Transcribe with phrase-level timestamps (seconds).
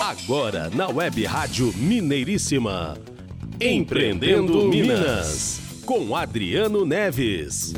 [0.00, 2.96] Agora na Web Rádio Mineiríssima.
[3.60, 5.60] Empreendendo Minas.
[5.84, 7.74] Com Adriano Neves.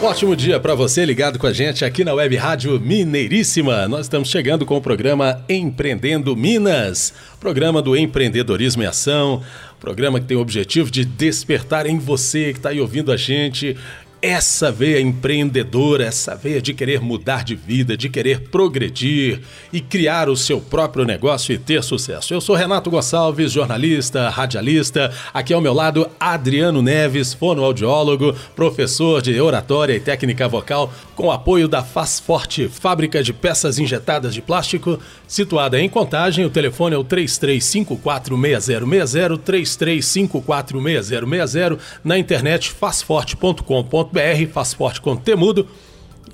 [0.00, 3.88] Ótimo dia para você ligado com a gente aqui na Web Rádio Mineiríssima.
[3.88, 9.42] Nós estamos chegando com o programa Empreendendo Minas, programa do empreendedorismo em ação,
[9.80, 13.76] programa que tem o objetivo de despertar em você que está aí ouvindo a gente
[14.22, 19.40] essa veia empreendedora, essa veia de querer mudar de vida, de querer progredir
[19.72, 22.32] e criar o seu próprio negócio e ter sucesso.
[22.32, 25.12] Eu sou Renato Gonçalves, jornalista, radialista.
[25.34, 31.66] Aqui ao meu lado, Adriano Neves, fonoaudiólogo, professor de oratória e técnica vocal, com apoio
[31.66, 36.44] da Faz Forte, fábrica de peças injetadas de plástico, situada em Contagem.
[36.44, 44.11] O telefone é o 33546060, 33546060, na internet fazforte.com.br
[44.52, 45.66] faz forte com temudo.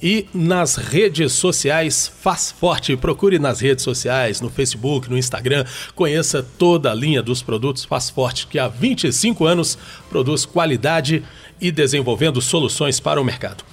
[0.01, 2.97] E nas redes sociais, faz forte.
[2.97, 5.65] Procure nas redes sociais, no Facebook, no Instagram.
[5.95, 9.77] Conheça toda a linha dos produtos Faz Forte, que há 25 anos
[10.09, 11.25] produz qualidade
[11.61, 13.65] e desenvolvendo soluções para o mercado.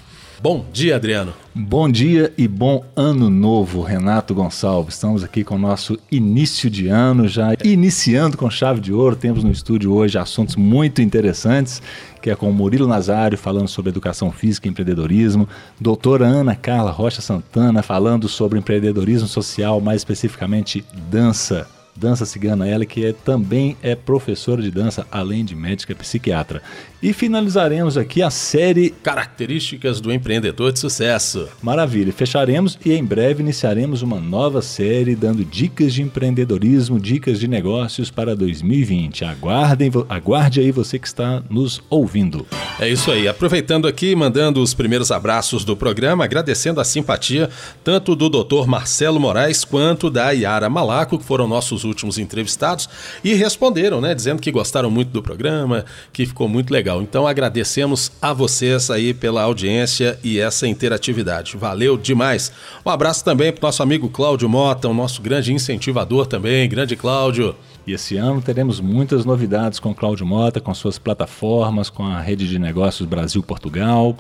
[0.42, 1.34] Bom dia, Adriano.
[1.56, 4.96] Bom dia e bom ano novo, Renato Gonçalves.
[4.96, 9.16] Estamos aqui com o nosso início de ano, já iniciando com chave de ouro.
[9.16, 11.82] Temos no estúdio hoje assuntos muito interessantes,
[12.26, 15.48] que é com o Murilo Nazário falando sobre educação física e empreendedorismo,
[15.80, 22.86] doutora Ana Carla Rocha Santana falando sobre empreendedorismo social, mais especificamente dança dança cigana, ela
[22.86, 26.62] que é, também é professora de dança, além de médica e psiquiatra.
[27.02, 31.48] E finalizaremos aqui a série Características do Empreendedor de Sucesso.
[31.62, 37.48] Maravilha, fecharemos e em breve iniciaremos uma nova série dando dicas de empreendedorismo, dicas de
[37.48, 39.24] negócios para 2020.
[39.24, 42.46] Aguardem, aguarde aí você que está nos ouvindo.
[42.80, 47.50] É isso aí, aproveitando aqui, mandando os primeiros abraços do programa, agradecendo a simpatia
[47.84, 48.66] tanto do Dr.
[48.68, 52.90] Marcelo Moraes quanto da Yara Malaco, que foram nossos últimos entrevistados
[53.24, 57.02] e responderam, né, dizendo que gostaram muito do programa, que ficou muito legal.
[57.02, 61.56] Então agradecemos a vocês aí pela audiência e essa interatividade.
[61.56, 62.52] Valeu demais.
[62.86, 66.96] Um abraço também para o nosso amigo Cláudio Mota, o nosso grande incentivador também, grande
[66.96, 67.56] Cláudio.
[67.88, 72.48] E esse ano teremos muitas novidades com Cláudio Mota, com suas plataformas, com a rede
[72.48, 74.18] de negócios Brasil-Portugal.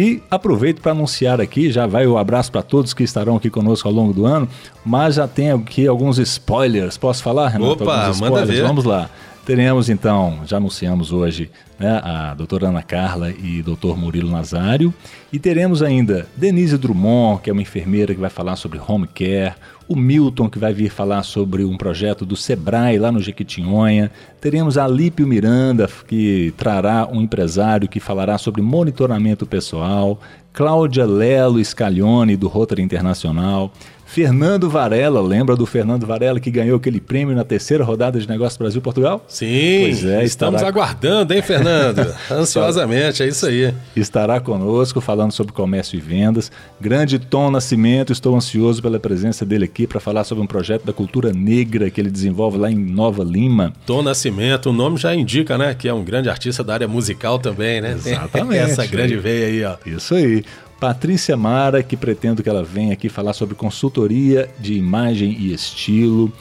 [0.00, 3.86] E aproveito para anunciar aqui, já vai o abraço para todos que estarão aqui conosco
[3.86, 4.48] ao longo do ano,
[4.82, 6.96] mas já tem aqui alguns spoilers.
[6.96, 7.82] Posso falar, Renato?
[7.82, 8.62] Opa, manda ver.
[8.62, 9.10] Vamos lá.
[9.44, 14.94] Teremos então, já anunciamos hoje, né, a doutora Ana Carla e doutor Murilo Nazário.
[15.32, 19.54] E teremos ainda Denise Drummond, que é uma enfermeira que vai falar sobre home care,
[19.88, 24.08] o Milton, que vai vir falar sobre um projeto do Sebrae lá no Jequitinhonha.
[24.40, 30.20] Teremos a Alípio Miranda, que trará um empresário que falará sobre monitoramento pessoal.
[30.52, 33.72] Cláudia Lelo Scaglione, do Rotary Internacional.
[34.10, 38.56] Fernando Varela, lembra do Fernando Varela que ganhou aquele prêmio na terceira rodada de Negócios
[38.56, 39.24] Brasil-Portugal?
[39.28, 40.68] Sim, pois é, estamos estará...
[40.68, 42.12] aguardando, hein, Fernando?
[42.28, 43.72] Ansiosamente, é isso aí.
[43.94, 46.50] Estará conosco falando sobre comércio e vendas.
[46.80, 50.92] Grande Tom Nascimento, estou ansioso pela presença dele aqui para falar sobre um projeto da
[50.92, 53.72] cultura negra que ele desenvolve lá em Nova Lima.
[53.86, 57.38] Tom Nascimento, o nome já indica, né, que é um grande artista da área musical
[57.38, 57.92] também, né?
[57.92, 58.58] Exatamente.
[58.72, 59.76] Essa grande veia aí, ó.
[59.88, 60.42] Isso aí.
[60.80, 66.32] Patrícia Mara, que pretendo que ela venha aqui falar sobre consultoria de imagem e estilo.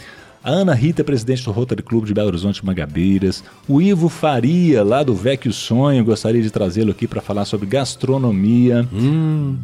[0.41, 3.43] A Ana Rita, presidente do Rotary Clube de Belo Horizonte Magabeiras.
[3.67, 8.87] O Ivo Faria, lá do Vecchio Sonho, gostaria de trazê-lo aqui para falar sobre gastronomia.
[8.93, 9.57] Hum,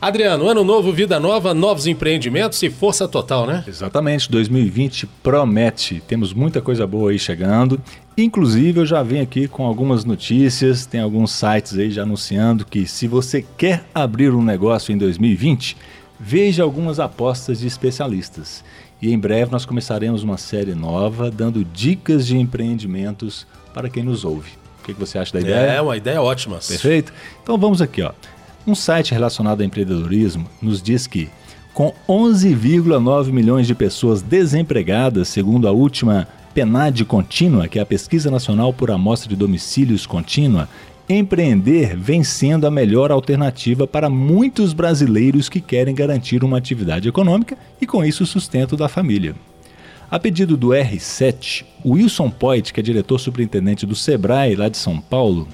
[0.00, 3.64] Adriano, ano novo, vida nova, novos empreendimentos e força total, né?
[3.66, 6.02] Exatamente, 2020 promete.
[6.06, 7.80] Temos muita coisa boa aí chegando.
[8.16, 12.86] Inclusive, eu já venho aqui com algumas notícias, tem alguns sites aí já anunciando que
[12.86, 15.76] se você quer abrir um negócio em 2020,
[16.20, 18.64] veja algumas apostas de especialistas.
[19.00, 24.24] E em breve nós começaremos uma série nova dando dicas de empreendimentos para quem nos
[24.24, 24.50] ouve.
[24.80, 25.72] O que, você acha da ideia?
[25.72, 26.56] É, uma ideia ótima.
[26.56, 27.12] Perfeito?
[27.42, 28.12] Então vamos aqui, ó.
[28.64, 31.28] Um site relacionado a empreendedorismo nos diz que,
[31.74, 38.30] com 11,9 milhões de pessoas desempregadas, segundo a última PNAD contínua, que é a Pesquisa
[38.30, 40.68] Nacional por Amostra de Domicílios Contínua,
[41.08, 47.58] empreender vem sendo a melhor alternativa para muitos brasileiros que querem garantir uma atividade econômica
[47.80, 49.34] e, com isso, o sustento da família.
[50.08, 55.00] A pedido do R7, Wilson Poit, que é diretor superintendente do Sebrae lá de São
[55.00, 55.48] Paulo,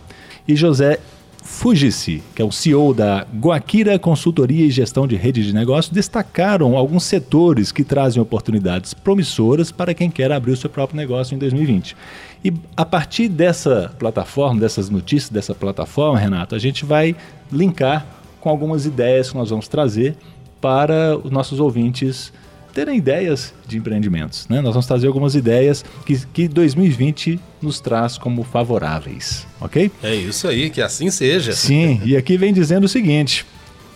[0.47, 0.99] e José
[1.43, 6.77] Fujici, que é o CEO da Guaquira Consultoria e Gestão de Rede de Negócios, destacaram
[6.77, 11.39] alguns setores que trazem oportunidades promissoras para quem quer abrir o seu próprio negócio em
[11.39, 11.97] 2020.
[12.45, 17.17] E a partir dessa plataforma, dessas notícias dessa plataforma, Renato, a gente vai
[17.51, 18.07] linkar
[18.41, 20.17] com algumas ideias que nós vamos trazer
[20.61, 22.33] para os nossos ouvintes
[22.79, 24.47] terem ideias de empreendimentos.
[24.49, 24.61] Né?
[24.61, 29.91] Nós vamos trazer algumas ideias que, que 2020 nos traz como favoráveis, ok?
[30.01, 31.53] É isso aí, que assim seja.
[31.55, 33.45] Sim, e aqui vem dizendo o seguinte: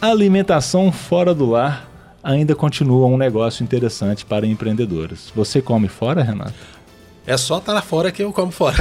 [0.00, 1.88] alimentação fora do lar
[2.24, 5.32] ainda continua um negócio interessante para empreendedores.
[5.32, 6.52] Você come fora, Renato?
[7.24, 8.78] É só estar lá fora que eu como fora.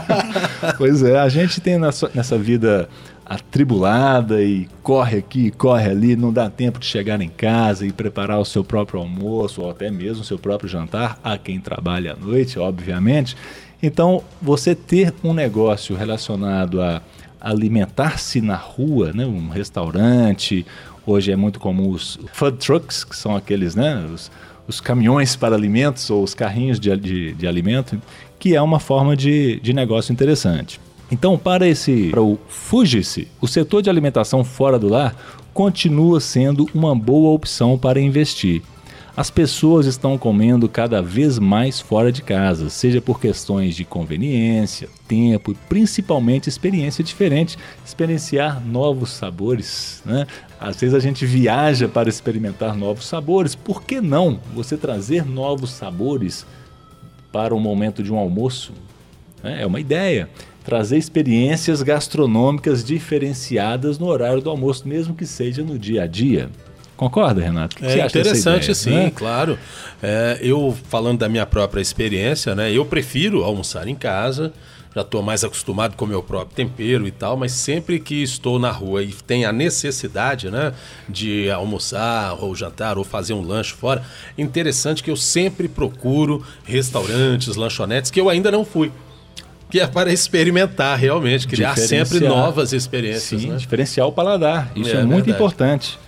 [0.78, 2.88] pois é, a gente tem nessa, nessa vida
[3.28, 8.38] atribulada e corre aqui, corre ali, não dá tempo de chegar em casa e preparar
[8.38, 12.16] o seu próprio almoço ou até mesmo o seu próprio jantar, a quem trabalha à
[12.16, 13.36] noite, obviamente.
[13.82, 17.02] Então, você ter um negócio relacionado a
[17.40, 20.64] alimentar-se na rua, né, um restaurante,
[21.04, 24.30] hoje é muito comum os food trucks, que são aqueles, né, os,
[24.68, 28.00] os caminhões para alimentos ou os carrinhos de, de, de alimento,
[28.38, 30.80] que é uma forma de, de negócio interessante.
[31.10, 35.14] Então, para esse para o Fugisse, o setor de alimentação fora do lar
[35.54, 38.62] continua sendo uma boa opção para investir.
[39.16, 44.90] As pessoas estão comendo cada vez mais fora de casa, seja por questões de conveniência,
[45.08, 50.02] tempo e principalmente experiência diferente, experienciar novos sabores.
[50.04, 50.26] Né?
[50.60, 55.70] Às vezes a gente viaja para experimentar novos sabores, por que não você trazer novos
[55.70, 56.44] sabores
[57.32, 58.74] para o momento de um almoço?
[59.42, 60.28] É uma ideia
[60.66, 66.50] trazer experiências gastronômicas diferenciadas no horário do almoço, mesmo que seja no dia a dia.
[66.96, 67.76] Concorda, Renato?
[67.84, 69.12] É interessante, sim, né?
[69.14, 69.56] claro.
[70.02, 72.72] É, eu falando da minha própria experiência, né?
[72.72, 74.52] Eu prefiro almoçar em casa.
[74.92, 78.58] Já estou mais acostumado com o meu próprio tempero e tal, mas sempre que estou
[78.58, 80.72] na rua e tem a necessidade, né,
[81.06, 84.02] de almoçar ou jantar ou fazer um lanche fora,
[84.38, 88.90] interessante que eu sempre procuro restaurantes, lanchonetes que eu ainda não fui
[89.68, 93.40] que é para experimentar realmente, criar sempre novas experiências.
[93.40, 93.56] Sim, né?
[93.56, 94.70] diferenciar o paladar.
[94.76, 95.30] Isso é, é muito verdade.
[95.30, 95.98] importante.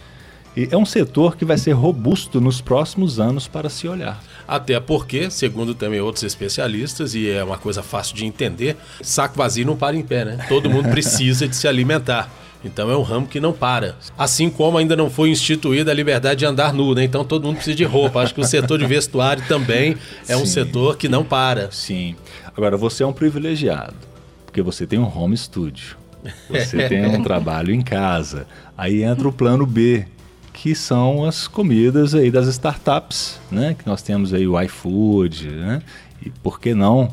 [0.56, 4.20] E é um setor que vai ser robusto nos próximos anos para se olhar.
[4.46, 9.66] Até porque, segundo também outros especialistas, e é uma coisa fácil de entender, saco vazio
[9.66, 10.46] não para em pé, né?
[10.48, 12.28] Todo mundo precisa de se alimentar.
[12.64, 13.96] Então é um ramo que não para.
[14.16, 17.04] Assim como ainda não foi instituída a liberdade de andar nu, né?
[17.04, 18.20] Então todo mundo precisa de roupa.
[18.20, 19.96] Acho que o setor de vestuário também
[20.28, 20.42] é Sim.
[20.42, 21.70] um setor que não para.
[21.70, 22.16] Sim.
[22.56, 23.94] Agora você é um privilegiado,
[24.44, 25.96] porque você tem um home studio.
[26.50, 28.46] Você tem um trabalho em casa.
[28.76, 30.04] Aí entra o plano B,
[30.52, 33.76] que são as comidas aí das startups, né?
[33.78, 35.82] Que nós temos aí o iFood, né?
[36.24, 37.08] E por que não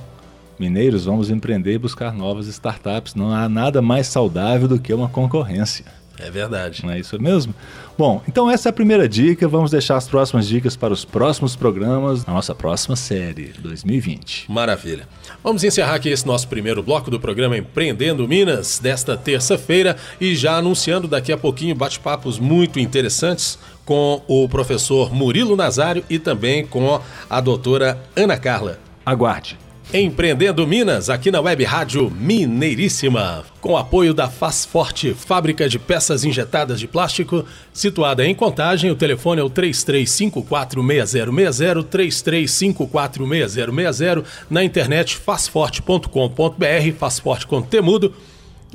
[0.60, 3.16] Mineiros, vamos empreender e buscar novas startups.
[3.16, 5.86] Não há nada mais saudável do que uma concorrência.
[6.20, 6.86] É verdade.
[6.86, 7.54] Não é isso mesmo?
[7.98, 9.48] Bom, então essa é a primeira dica.
[9.48, 14.50] Vamos deixar as próximas dicas para os próximos programas na nossa próxima série, 2020.
[14.50, 15.08] Maravilha.
[15.44, 20.58] Vamos encerrar aqui esse nosso primeiro bloco do programa Empreendendo Minas desta terça-feira e já
[20.58, 27.00] anunciando daqui a pouquinho bate-papos muito interessantes com o professor Murilo Nazário e também com
[27.30, 28.80] a doutora Ana Carla.
[29.06, 29.65] Aguarde.
[29.94, 33.46] Empreendendo Minas, aqui na Web Rádio Mineiríssima.
[33.62, 38.96] Com apoio da Faz Forte, fábrica de peças injetadas de plástico, situada em Contagem, o
[38.96, 48.14] telefone é o 33546060, 33546060, na internet fazforte.com.br, Faz Forte com temudo,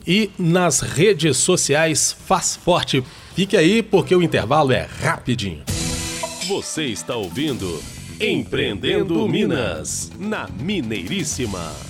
[0.07, 3.05] e nas redes sociais Faz Forte.
[3.35, 5.62] Fique aí porque o intervalo é rapidinho.
[6.49, 11.89] Você está ouvindo Empreendendo Minas, na Mineiríssima.